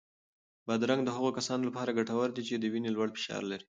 بادرنګ 0.67 1.01
د 1.05 1.09
هغو 1.15 1.29
کسانو 1.37 1.67
لپاره 1.69 1.95
ګټور 1.99 2.27
دی 2.35 2.43
چې 2.49 2.55
د 2.57 2.63
وینې 2.73 2.91
لوړ 2.95 3.07
فشار 3.15 3.41
لري. 3.51 3.59